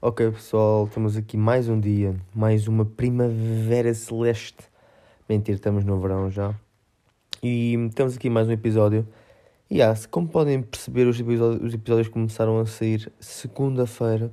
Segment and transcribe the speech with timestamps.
[0.00, 4.58] Ok, pessoal, estamos aqui mais um dia, mais uma primavera celeste.
[5.28, 6.54] Mentira, estamos no verão já.
[7.42, 9.04] E estamos aqui mais um episódio.
[9.68, 14.30] E ah, como podem perceber, os episódios, os episódios começaram a sair segunda-feira.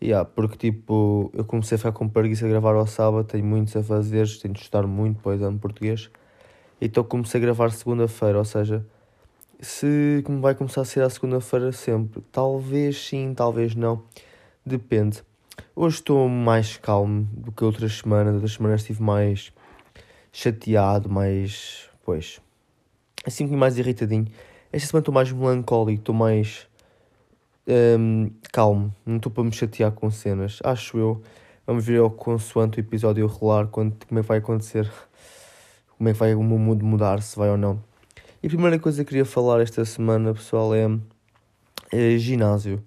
[0.00, 3.44] E ah, porque tipo, eu comecei a ficar com preguiça de gravar ao sábado, tenho
[3.44, 6.10] muitos a fazer, tenho de estudar muito para o exame português.
[6.80, 8.84] Então comecei a gravar segunda-feira, ou seja,
[9.60, 14.02] se como vai começar a ser a segunda-feira sempre, talvez sim, talvez não
[14.64, 15.24] Depende.
[15.74, 18.34] Hoje estou mais calmo do que outras semanas.
[18.34, 19.52] Outras semanas estive mais
[20.32, 21.90] chateado, mais.
[22.04, 22.40] Pois.
[23.26, 24.28] Assim mais irritadinho.
[24.72, 26.68] Esta semana estou mais melancólico, estou mais.
[27.66, 28.94] Um, calmo.
[29.04, 30.60] Não estou para me chatear com cenas.
[30.62, 31.22] Acho eu.
[31.66, 34.90] Vamos ver ao consoante o episódio rolar quando, como é que vai acontecer.
[35.98, 37.82] Como é que vai o meu mundo mudar, se vai ou não.
[38.42, 40.88] E a primeira coisa que queria falar esta semana, pessoal, é,
[41.92, 42.82] é ginásio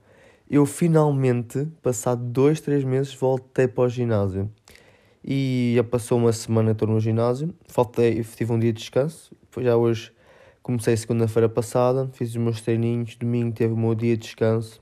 [0.49, 4.49] eu finalmente, passado dois, três meses, voltei para o ginásio.
[5.23, 9.75] E já passou uma semana estou no ginásio, faltei, tive um dia de descanso, já
[9.75, 10.11] hoje
[10.61, 14.79] comecei segunda-feira passada, fiz os meus treininhos, domingo teve o meu dia de descanso,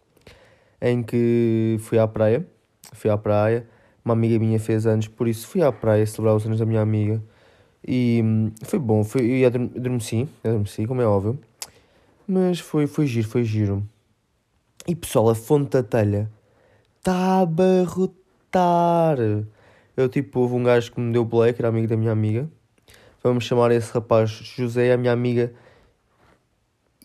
[0.82, 2.46] em que fui à praia,
[2.92, 3.66] fui à praia,
[4.04, 6.82] uma amiga minha fez anos, por isso fui à praia celebrar os anos da minha
[6.82, 7.24] amiga,
[7.88, 11.40] e hum, foi bom, foi, eu adormeci, adormeci, como é óbvio,
[12.28, 13.88] mas foi, foi giro, foi giro.
[14.86, 16.30] E pessoal, a fonte da telha
[16.98, 19.18] está a abarrotar.
[19.96, 22.50] Eu tipo, houve um gajo que me deu black, era amigo da minha amiga.
[23.24, 25.54] Vamos chamar esse rapaz José, a minha amiga.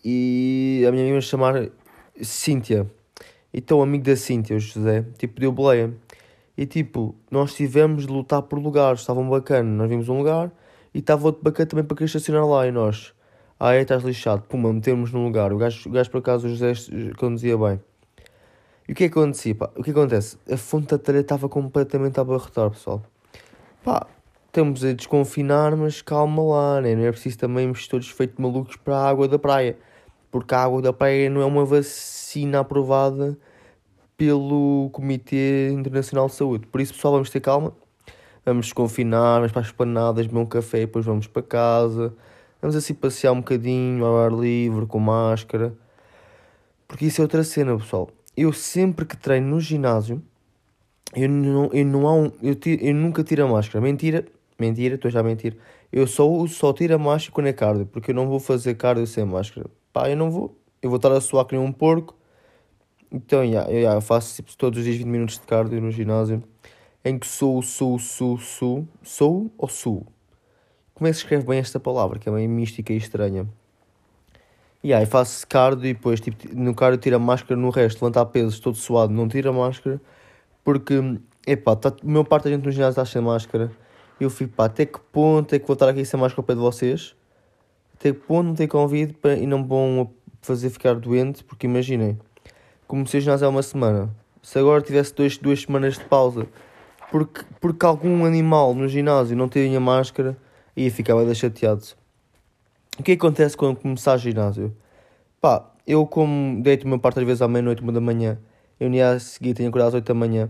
[0.04, 1.68] E a minha amiga chamar
[2.20, 2.90] Cíntia.
[3.54, 5.94] Então, amigo da Cíntia, o José, tipo, deu boleia.
[6.56, 9.70] E tipo, nós tivemos de lutar por lugares, estavam bacana.
[9.70, 10.50] Nós vimos um lugar
[10.92, 12.66] e estava outro bacana também para querer estacionar lá.
[12.66, 13.14] E nós,
[13.61, 14.42] ah, é, estás lixado.
[14.42, 15.53] Puma, metemos no lugar.
[15.53, 16.73] O gajo, o gajo, por acaso, o José
[17.17, 17.81] conduzia bem.
[18.87, 19.69] E o que é que acontecia, pá?
[19.77, 20.39] O que acontece?
[20.51, 23.03] A fonte da telha estava completamente a abarrotar, pessoal.
[23.83, 24.06] Pá,
[24.47, 26.95] estamos a desconfinar, mas calma lá, né?
[26.95, 29.77] Não é preciso também irmos todos feitos malucos para a água da praia.
[30.30, 33.36] Porque a água da praia não é uma vacina aprovada
[34.17, 36.67] pelo Comitê Internacional de Saúde.
[36.68, 37.73] Por isso, pessoal, vamos ter calma.
[38.47, 42.14] Vamos desconfinar, vamos para as esplanadas, beber um café, depois vamos para casa
[42.61, 45.74] Vamos assim passear um bocadinho ao ar livre, com máscara.
[46.89, 48.11] Porque isso é outra cena, pessoal.
[48.36, 50.23] Eu sempre que treino no ginásio,
[51.14, 53.80] eu não, eu não há um, eu, tiro, eu nunca tiro a máscara.
[53.80, 54.24] Mentira,
[54.58, 55.57] mentira, estou já a mentir.
[55.92, 59.07] Eu só, só tiro a máscara quando é cardio, porque eu não vou fazer cardio
[59.07, 59.67] sem máscara.
[59.92, 60.57] Pá, eu não vou.
[60.83, 62.17] Eu vou estar a suar que nem um porco.
[63.11, 66.42] Então, yeah, eu, faço tipo, todos os dias 20 minutos de cardio no ginásio.
[67.05, 70.07] Em que sou, sou, sou, sou, sou ou sou?
[70.98, 73.47] Como é que se escreve bem esta palavra, que é meio mística e estranha?
[74.83, 78.27] E aí faço cardio e depois tipo, no cardio tiro a máscara, no resto levantar
[78.27, 80.01] pesos todo suado, não tiro a máscara,
[80.64, 80.95] porque,
[81.47, 83.70] epá, tá, a maior parte da gente no ginásio está sem máscara.
[84.20, 86.55] Eu fico, pá, até que ponto é que vou estar aqui sem máscara ao pé
[86.55, 87.15] de vocês?
[87.95, 90.11] Até que ponto não tem convite para, e não vão
[90.42, 91.45] fazer ficar doente?
[91.45, 92.19] Porque imaginem,
[92.89, 94.11] comecei o ginásio há uma semana,
[94.42, 96.48] se agora tivesse dois, duas semanas de pausa,
[97.09, 100.36] porque, porque algum animal no ginásio não tinha máscara
[100.78, 101.83] e ficava bem chateado.
[103.00, 104.72] O que acontece quando começar ginásio?
[105.40, 108.39] Pá, eu como deito uma parte às vezes à meia-noite, uma da manhã,
[108.78, 110.48] eu nem a seguir tenho acordado às 8 da manhã.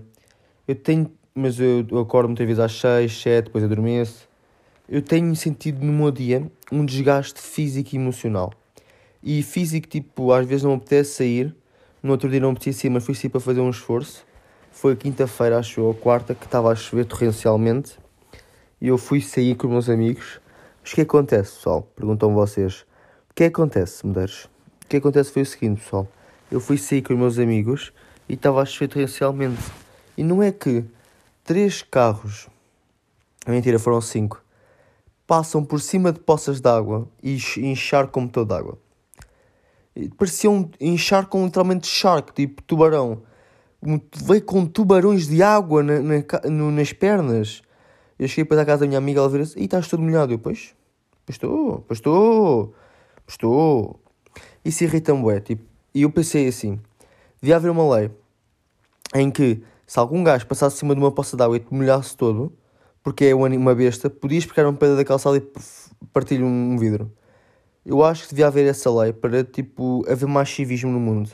[0.66, 4.28] Eu tenho, mas eu, eu acordo muitas vezes às 6, 7, depois adormeço.
[4.86, 8.52] Eu tenho sentido no meu dia um desgaste físico e emocional.
[9.22, 11.56] E físico, tipo, às vezes não me apetece sair,
[12.02, 14.26] no outro dia não me apetece sair, mas fui sair para fazer um esforço.
[14.70, 17.96] Foi quinta-feira, acho eu, ou quarta, que estava a chover torrencialmente
[18.80, 20.40] e eu fui sair com os meus amigos.
[20.82, 21.82] Mas o que acontece, pessoal?
[21.94, 22.86] Perguntam vocês.
[23.30, 24.44] O que acontece, medeiros?
[24.84, 26.08] O que acontece foi o seguinte, pessoal.
[26.50, 27.92] Eu fui sair com os meus amigos
[28.28, 29.62] e estava a chover torrencialmente.
[30.16, 30.84] E não é que
[31.44, 32.48] três carros,
[33.46, 34.42] mentira, foram cinco,
[35.26, 38.78] passam por cima de poças de água e encharcam água.
[40.16, 43.22] Pareciam encharcam literalmente shark, tipo tubarão.
[44.24, 47.62] Veio com tubarões de água na, na, nas pernas.
[48.18, 50.32] Eu cheguei para a casa da minha amiga, ela vira assim, e estás todo molhado.
[50.32, 50.74] Eu, pois,
[51.28, 52.74] estou, estou,
[53.26, 54.00] estou.
[54.64, 55.62] Isso irrita-me, tipo,
[55.94, 56.80] e eu pensei assim,
[57.40, 58.10] devia haver uma lei
[59.14, 62.52] em que se algum gajo passasse acima de uma poça d'água e te molhasse todo,
[63.02, 65.42] porque é uma besta, podias pegar um pedra da calçada e
[66.12, 67.10] partir um vidro.
[67.86, 71.30] Eu acho que devia haver essa lei para, tipo, haver mais civismo no mundo.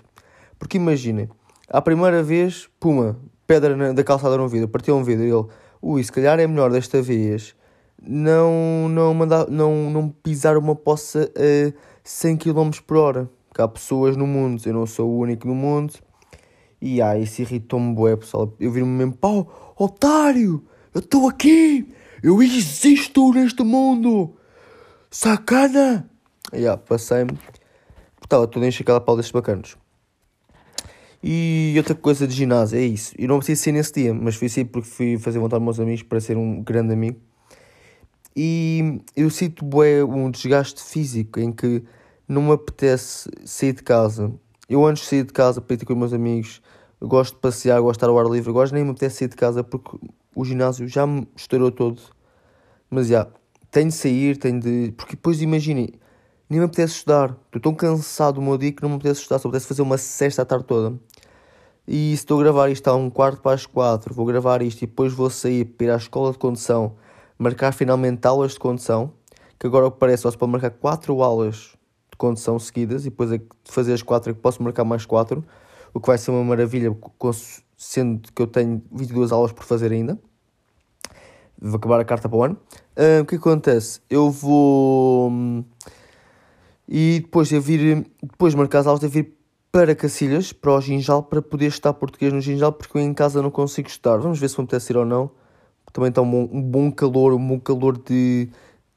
[0.56, 1.28] Porque imaginem,
[1.68, 5.46] a primeira vez, puma, pedra na, da calçada no vidro, partiu um vidro e ele
[5.84, 7.54] ui, se calhar é melhor desta vez
[8.06, 11.72] não, não, mandar, não, não pisar uma poça a
[12.02, 13.30] 100 km por hora.
[13.48, 15.94] Porque há pessoas no mundo, eu não sou o único no mundo,
[16.80, 18.52] E ah, isso irritou-me bué, pessoal.
[18.58, 21.88] Eu vi-me mesmo, pau, otário, eu estou aqui,
[22.22, 24.34] eu existo neste mundo,
[25.10, 26.10] sacana.
[26.52, 27.38] E ah, passei-me,
[28.22, 29.83] estava tudo encher aquela pau destes bacanos.
[31.26, 33.14] E outra coisa de ginásio, é isso.
[33.18, 35.80] Eu não preciso ser nesse dia, mas fui sair porque fui fazer vontade aos meus
[35.80, 37.18] amigos para ser um grande amigo.
[38.36, 41.82] E eu sinto bué um desgaste físico em que
[42.28, 44.30] não me apetece sair de casa.
[44.68, 46.60] Eu antes de sair de casa para ir com os meus amigos,
[47.00, 49.36] gosto de passear, gosto de estar ao ar livre, agora nem me apetece sair de
[49.36, 49.96] casa porque
[50.34, 52.02] o ginásio já me estourou todo.
[52.90, 53.26] Mas já,
[53.70, 54.92] tenho de sair, tenho de.
[54.94, 55.88] Porque depois imaginem,
[56.50, 57.34] nem me apetece estudar.
[57.46, 59.96] Estou tão cansado do meu dia que não me apetece estudar, só apetece fazer uma
[59.96, 60.98] cesta a tarde toda.
[61.86, 64.86] E estou a gravar isto a um quarto para as quatro, vou gravar isto e
[64.86, 66.94] depois vou sair para ir à escola de condução,
[67.38, 69.12] marcar finalmente aulas de condução,
[69.58, 71.76] que agora o que parece só se pode marcar quatro aulas
[72.10, 75.04] de condução seguidas e depois é de fazer as quatro é que posso marcar mais
[75.04, 75.44] quatro,
[75.92, 76.96] o que vai ser uma maravilha,
[77.76, 80.18] sendo que eu tenho 22 aulas por fazer ainda.
[81.60, 82.58] Vou acabar a carta para o ano.
[83.20, 84.00] O que acontece?
[84.08, 85.30] Eu vou.
[86.88, 89.36] E depois de vir, depois de marcar as aulas, de vir
[89.74, 93.42] para Cacilhas, para o Ginjal, para poder estudar português no Ginjal, porque eu em casa
[93.42, 94.18] não consigo estudar.
[94.18, 95.32] Vamos ver se apetece ir ou não.
[95.92, 98.48] Também está um bom, um bom calor, um bom calor de,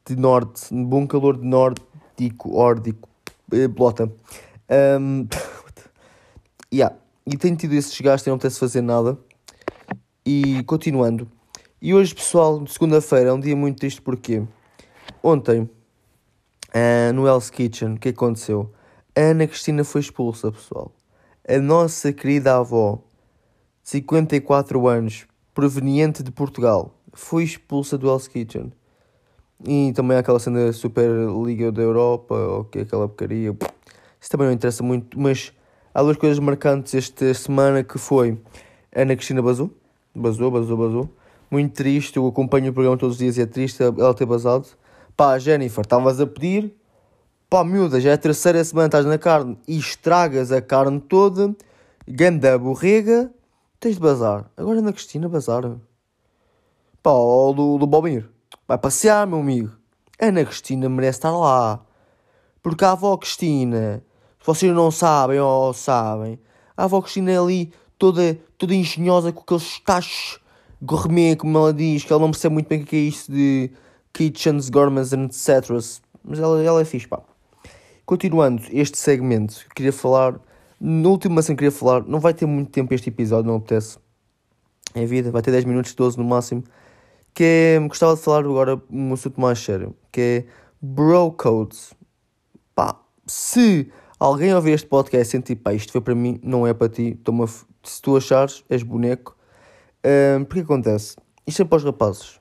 [0.05, 3.09] de norte, um bom calor de nórdico, órdico,
[3.51, 4.13] eh, blota.
[5.01, 5.27] Um,
[6.71, 6.95] yeah.
[7.25, 9.17] E tenho tido esse desgaste e não apetece fazer nada.
[10.23, 11.27] E continuando.
[11.81, 14.43] E hoje, pessoal, segunda-feira, é um dia muito triste porque
[15.23, 18.71] ontem, uh, no Hell's Kitchen, o que aconteceu?
[19.19, 20.91] Ana Cristina foi expulsa, pessoal.
[21.49, 22.99] A nossa querida avó,
[23.81, 25.25] 54 anos,
[25.55, 28.71] proveniente de Portugal, foi expulsa do Hell's Kitchen.
[29.65, 31.09] E também aquela cena da Super
[31.43, 33.57] Liga da Europa, ou que aquela porcaria.
[34.21, 35.51] Isso também não interessa muito, mas
[35.95, 38.37] há duas coisas marcantes esta semana que foi
[38.95, 39.71] Ana Cristina basou.
[40.13, 41.09] Basou, basou, basou.
[41.49, 44.67] Muito triste, eu acompanho o programa todos os dias e é triste ela ter basado.
[45.15, 46.76] Pá, Jennifer, estavas a pedir
[47.49, 51.55] Pá, miúda, já é a terceira semana estás na carne e estragas a carne toda,
[52.05, 53.31] ganda borrega,
[53.79, 54.51] tens de bazar.
[54.57, 55.63] Agora na Cristina, bazar.
[57.01, 58.29] Pá, o do, do Bobir.
[58.67, 59.71] Vai passear, meu amigo.
[60.19, 61.79] Ana Cristina merece estar lá.
[62.61, 64.03] Porque a avó Cristina,
[64.41, 66.37] se vocês não sabem ou sabem,
[66.75, 70.41] a avó Cristina é ali toda, toda engenhosa com aqueles tachos
[70.81, 73.71] gourmet, como ela diz, que ela não percebe muito bem o que é isso de
[74.11, 75.71] kitchens, gourmets, etc.
[76.25, 77.21] Mas ela, ela é fixe, pá.
[78.07, 80.39] Continuando este segmento, queria falar.
[80.79, 82.05] No último assim queria falar.
[82.07, 83.97] Não vai ter muito tempo este episódio, não apetece.
[84.95, 86.63] É vida, vai ter 10 minutos, 12 no máximo.
[87.33, 87.79] Que é.
[87.85, 89.93] Gostava de falar agora um assunto mais sério.
[90.09, 90.45] Que é.
[90.81, 91.93] Bro Codes.
[92.73, 96.73] Pá, se alguém ouvir este podcast e sentir, pá, isto foi para mim, não é
[96.73, 97.19] para ti.
[97.83, 99.35] Se tu achares, és boneco.
[100.39, 101.17] Um, porque acontece?
[101.45, 102.39] Isto é para os rapazes.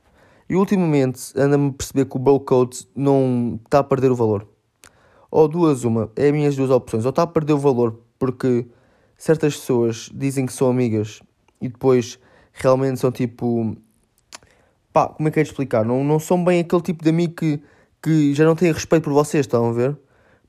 [0.48, 4.46] E ultimamente anda-me a perceber que o Bro Code não está a perder o valor
[5.36, 7.04] ou duas, uma, é as minhas duas opções.
[7.04, 8.64] Ou está a perder o valor porque
[9.18, 11.20] certas pessoas dizem que são amigas
[11.60, 12.18] e depois
[12.54, 13.76] realmente são tipo.
[14.94, 15.84] pá, como é que é de explicar?
[15.84, 17.60] Não, não são bem aquele tipo de amigo que,
[18.02, 19.94] que já não tem respeito por vocês, estão a ver?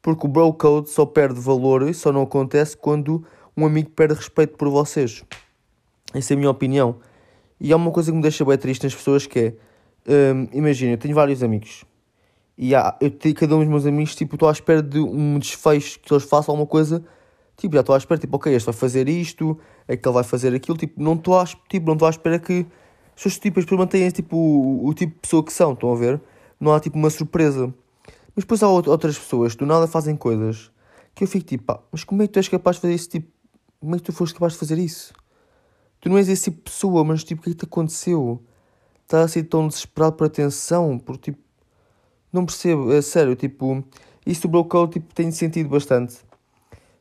[0.01, 3.25] Porque o bro code só perde valor e só não acontece quando
[3.57, 5.21] um amigo perde respeito por vocês.
[6.13, 6.95] Essa é a minha opinião.
[7.59, 9.53] E há uma coisa que me deixa bem triste nas pessoas que é.
[10.33, 11.83] Hum, imagina, eu tenho vários amigos
[12.57, 15.37] e há, eu tenho cada um dos meus amigos, tipo, estou à espera de um
[15.37, 17.03] desfecho que eles façam alguma coisa.
[17.55, 20.77] Tipo, já estou à espera, tipo, ok, este vai fazer isto, aquele vai fazer aquilo.
[20.77, 22.65] Tipo, não estou à, tipo, não à espera que
[23.15, 26.21] as pessoas, tipo, as tipo, o, o, tipo de pessoa que são, estão a ver?
[26.59, 27.73] Não há, tipo, uma surpresa.
[28.35, 30.71] Mas depois há outras pessoas que do nada fazem coisas
[31.17, 33.09] que eu fico tipo, pá, mas como é que tu és capaz de fazer isso?
[33.09, 33.27] Tipo,
[33.79, 35.13] como é que tu foste capaz de fazer isso?
[35.99, 38.39] Tu não és esse tipo de pessoa, mas tipo, o que é que te aconteceu?
[39.01, 41.39] Estás a ser tão desesperado por atenção, por tipo
[42.37, 43.83] não percebo, é sério, tipo,
[44.25, 46.17] isso do Broco tipo, tem sentido bastante.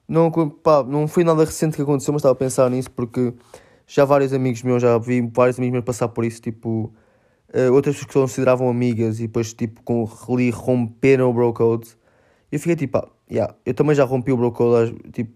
[0.08, 3.34] Não, pá, não foi nada recente que aconteceu, mas estava a pensar nisso porque
[3.86, 6.92] já vários amigos meus, já vi vários amigos meus passar por isso, tipo,
[7.54, 11.88] uh, outras pessoas que consideravam amigas e depois, tipo, com ali romperam o bro code.
[12.50, 15.32] Eu fiquei tipo, ah, yeah, eu também já rompi o bro code, tipo,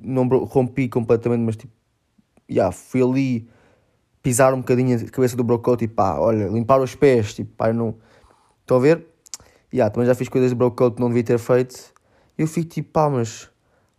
[0.00, 1.72] não rompi completamente, mas tipo,
[2.50, 3.48] yeah, fui ali
[4.22, 7.52] pisar um bocadinho a cabeça do bro code, tipo, pá, olha, limpar os pés, tipo,
[7.56, 7.96] pá, não.
[8.62, 9.06] Estão a ver?
[9.76, 11.92] Yeah, também já fiz coisas de broke que não devia ter feito.
[12.36, 13.50] Eu fico tipo, pá, mas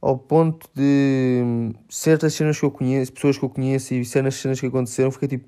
[0.01, 4.59] ao ponto de certas cenas que eu conheço, pessoas que eu conheço e certas cenas
[4.59, 5.47] que aconteceram, fiquei tipo,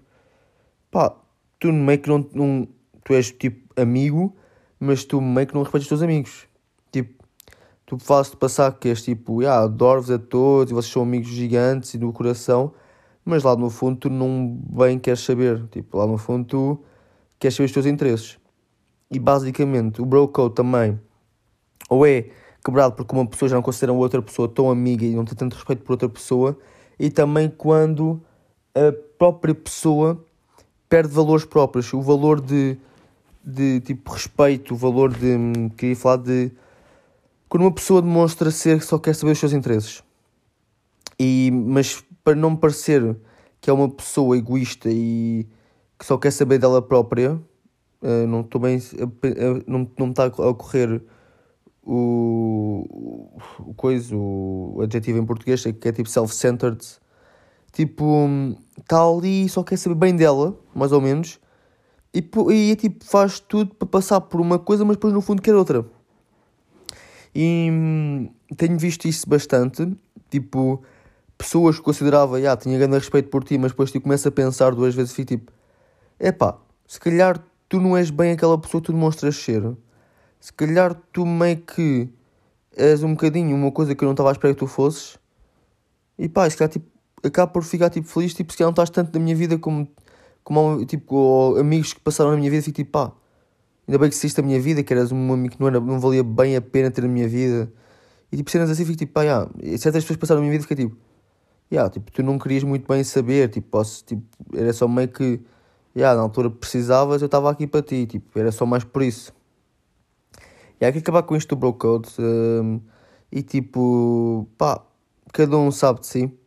[0.92, 1.16] pá,
[1.60, 2.68] tu meio que não, não
[3.04, 4.36] tu és tipo amigo,
[4.80, 6.48] mas tu meio que não respeitas os teus amigos.
[6.92, 7.24] Tipo,
[7.86, 11.94] tu fazes-te passar que és tipo, ah, adoro-vos a todos e vocês são amigos gigantes
[11.94, 12.74] e do coração,
[13.26, 15.68] mas lá no fundo tu não bem queres saber.
[15.70, 16.84] Tipo, lá no fundo tu
[17.40, 18.39] queres saber os teus interesses.
[19.12, 21.00] E basicamente o bro code também,
[21.90, 22.30] ou é
[22.64, 25.56] quebrado porque uma pessoa já não considera outra pessoa tão amiga e não tem tanto
[25.56, 26.58] respeito por outra pessoa,
[27.00, 28.22] e também quando
[28.76, 30.24] a própria pessoa
[30.88, 32.78] perde valores próprios, o valor de,
[33.44, 35.70] de tipo respeito, o valor de.
[35.78, 36.52] Queria falar de.
[37.48, 40.04] Quando uma pessoa demonstra ser que só quer saber os seus interesses.
[41.20, 43.16] E, mas para não me parecer
[43.60, 45.48] que é uma pessoa egoísta e
[45.98, 47.40] que só quer saber dela própria,
[48.02, 48.80] uh, não estou bem.
[49.68, 51.02] Não, não me está a ocorrer
[51.84, 52.86] o,
[53.60, 57.00] o coisa, o adjetivo em português, que é tipo self-centered
[57.72, 58.28] Tipo,
[58.78, 61.40] está ali e só quer saber bem dela, mais ou menos.
[62.14, 65.56] E, e tipo, faz tudo para passar por uma coisa, mas depois no fundo quer
[65.56, 65.86] outra.
[67.34, 69.96] E hum, tenho visto isso bastante.
[70.30, 70.84] Tipo,
[71.38, 74.74] pessoas que considerava, ah, tinha grande respeito por ti, mas depois tipo, começa a pensar
[74.74, 75.52] duas vezes e fico tipo,
[76.20, 79.64] epá, se calhar tu não és bem aquela pessoa que tu demonstras ser.
[80.40, 82.10] Se calhar tu meio que
[82.76, 85.18] és um bocadinho uma coisa que eu não estava à espera que tu fosses.
[86.18, 86.88] E pá, se calhar tipo,
[87.24, 89.88] acabo por ficar tipo, feliz, tipo, se calhar não estás tanto na minha vida como,
[90.44, 93.12] como tipo, amigos que passaram na minha vida, fico tipo, pá,
[93.88, 96.00] ainda bem que exististe a minha vida, que eras um amigo que não, era, não
[96.00, 97.72] valia bem a pena ter na minha vida.
[98.32, 99.50] E tipo, cenas assim, fico tipo, pá, yeah.
[99.62, 100.98] e certas pessoas passaram na minha vida, fica tipo,
[101.72, 104.24] yeah, tipo, tu não querias muito bem saber, tipo, posso, tipo,
[104.56, 105.40] era só meio que,
[105.96, 109.34] yeah, na altura precisavas, eu estava aqui para ti, tipo, era só mais por isso.
[110.80, 112.80] E há que acabar com isto do bro code um,
[113.32, 114.82] e tipo, pá,
[115.34, 116.40] cada um sabe de si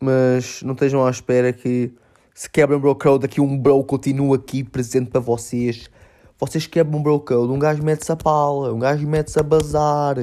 [0.00, 1.92] mas não estejam à espera que
[2.34, 5.90] se quebrem um bro code, aqui um bro continua aqui presente para vocês.
[6.38, 10.16] Vocês quebram bro code, um gajo mete-se a pala, um gajo mete-se a bazar.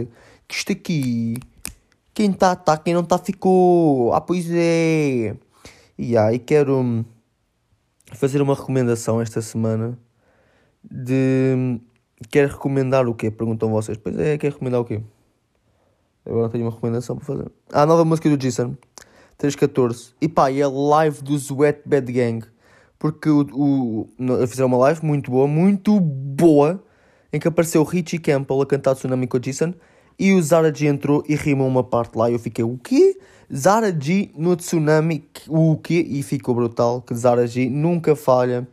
[0.48, 1.36] Que isto aqui,
[2.14, 4.14] quem está, está, quem não está, ficou.
[4.14, 5.36] Ah, pois é.
[5.98, 7.04] E aí quero
[8.16, 9.98] fazer uma recomendação esta semana
[10.84, 11.80] de.
[12.30, 13.30] Quero recomendar o quê?
[13.30, 13.98] Perguntam vocês.
[13.98, 15.02] Pois é, quer recomendar o quê?
[16.26, 17.52] Agora tenho uma recomendação para fazer.
[17.72, 18.76] Ah, a nova música do Jason.
[19.38, 20.14] 314.
[20.22, 22.46] E pá, e a live do Sweat Bad Gang.
[22.98, 26.82] Porque o, o, fizeram uma live muito boa, muito boa,
[27.34, 29.74] em que apareceu o Richie Campbell a cantar Tsunami com Jason
[30.18, 32.30] e o Zara G entrou e rimou uma parte lá.
[32.30, 33.18] E eu fiquei, o quê?
[33.54, 36.06] Zara G no Tsunami, o quê?
[36.08, 38.68] E ficou brutal, que Zara G nunca falha.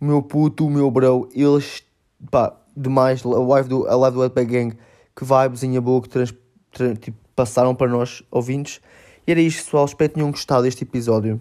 [0.00, 1.82] O meu puto, o meu bro, eles,
[2.30, 3.24] pá, demais.
[3.24, 4.76] A live do, a live do Bad Gang,
[5.14, 6.34] que vibezinha boa que trans,
[6.70, 8.80] trans, tipo, passaram para nós ouvintes.
[9.26, 9.86] E era isto, pessoal.
[9.86, 11.40] Espero que tenham gostado deste episódio.